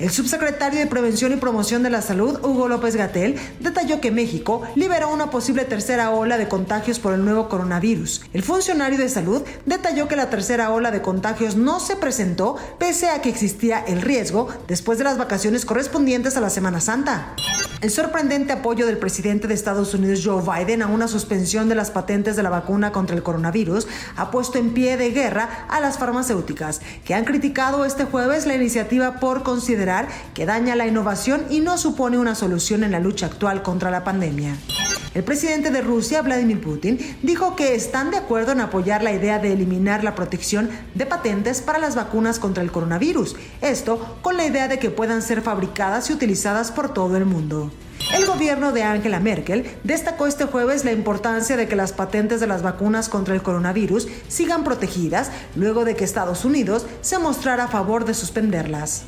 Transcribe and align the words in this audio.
El 0.00 0.10
subsecretario 0.10 0.80
de 0.80 0.86
Prevención 0.86 1.32
y 1.32 1.36
Promoción 1.36 1.82
de 1.82 1.90
la 1.90 2.02
Salud, 2.02 2.40
Hugo 2.42 2.66
López 2.66 2.96
Gatel, 2.96 3.38
detalló 3.60 4.00
que 4.00 4.10
México 4.10 4.62
liberó 4.74 5.12
una 5.12 5.30
posible 5.30 5.64
tercera 5.64 6.10
ola 6.10 6.38
de 6.38 6.48
contagios 6.48 6.98
por 6.98 7.14
el 7.14 7.24
nuevo 7.24 7.48
coronavirus. 7.48 8.22
El 8.32 8.42
funcionario 8.42 8.98
de 8.98 9.08
salud 9.08 9.42
detalló 9.66 10.08
que 10.08 10.16
la 10.16 10.30
tercera 10.30 10.70
ola 10.70 10.90
de 10.90 11.02
contagios 11.02 11.56
no 11.56 11.78
se 11.78 11.96
presentó 11.96 12.56
pese 12.78 13.10
a 13.10 13.20
que 13.20 13.28
existía 13.28 13.80
el 13.80 14.02
riesgo 14.02 14.48
después 14.66 14.98
de 14.98 15.04
las 15.04 15.18
vacaciones 15.18 15.64
correspondientes 15.64 16.36
a 16.36 16.40
la 16.40 16.50
Semana 16.50 16.80
Santa. 16.80 17.36
El 17.80 17.90
sorprendente 17.90 18.52
apoyo 18.52 18.86
del 18.86 18.98
presidente 18.98 19.48
de 19.48 19.54
Estados 19.54 19.92
Unidos 19.92 20.20
Joe 20.24 20.40
Biden 20.42 20.82
a 20.82 20.86
una 20.86 21.08
suspensión 21.08 21.68
de 21.68 21.74
las 21.74 21.90
patentes 21.90 22.36
de 22.36 22.44
la 22.44 22.50
vacuna 22.50 22.92
contra 22.92 23.16
el 23.16 23.24
coronavirus 23.24 23.88
ha 24.16 24.30
puesto 24.30 24.58
en 24.58 24.72
pie 24.72 24.96
de 24.96 25.10
guerra 25.10 25.66
a 25.68 25.80
las 25.80 25.98
farmacéuticas, 25.98 26.80
que 27.04 27.14
han 27.14 27.24
criticado 27.24 27.84
este 27.84 28.04
jueves 28.04 28.46
la 28.46 28.54
iniciativa 28.54 29.18
por 29.18 29.42
considerar 29.42 29.91
que 30.34 30.46
daña 30.46 30.76
la 30.76 30.86
innovación 30.86 31.44
y 31.50 31.60
no 31.60 31.78
supone 31.78 32.18
una 32.18 32.34
solución 32.34 32.84
en 32.84 32.92
la 32.92 33.00
lucha 33.00 33.26
actual 33.26 33.62
contra 33.62 33.90
la 33.90 34.04
pandemia. 34.04 34.56
El 35.14 35.24
presidente 35.24 35.70
de 35.70 35.82
Rusia, 35.82 36.22
Vladimir 36.22 36.60
Putin, 36.60 36.98
dijo 37.22 37.54
que 37.54 37.74
están 37.74 38.10
de 38.10 38.16
acuerdo 38.16 38.52
en 38.52 38.62
apoyar 38.62 39.02
la 39.02 39.12
idea 39.12 39.38
de 39.38 39.52
eliminar 39.52 40.02
la 40.04 40.14
protección 40.14 40.70
de 40.94 41.04
patentes 41.04 41.60
para 41.60 41.78
las 41.78 41.94
vacunas 41.94 42.38
contra 42.38 42.62
el 42.62 42.72
coronavirus, 42.72 43.36
esto 43.60 44.18
con 44.22 44.38
la 44.38 44.46
idea 44.46 44.68
de 44.68 44.78
que 44.78 44.90
puedan 44.90 45.20
ser 45.20 45.42
fabricadas 45.42 46.08
y 46.08 46.14
utilizadas 46.14 46.72
por 46.72 46.94
todo 46.94 47.18
el 47.18 47.26
mundo. 47.26 47.70
El 48.14 48.26
gobierno 48.26 48.72
de 48.72 48.82
Angela 48.82 49.20
Merkel 49.20 49.70
destacó 49.84 50.26
este 50.26 50.44
jueves 50.46 50.84
la 50.84 50.92
importancia 50.92 51.56
de 51.56 51.68
que 51.68 51.76
las 51.76 51.92
patentes 51.92 52.40
de 52.40 52.46
las 52.46 52.62
vacunas 52.62 53.08
contra 53.08 53.34
el 53.34 53.42
coronavirus 53.42 54.08
sigan 54.28 54.64
protegidas 54.64 55.30
luego 55.56 55.84
de 55.84 55.94
que 55.94 56.04
Estados 56.04 56.44
Unidos 56.44 56.86
se 57.00 57.18
mostrara 57.18 57.64
a 57.64 57.68
favor 57.68 58.04
de 58.04 58.14
suspenderlas. 58.14 59.04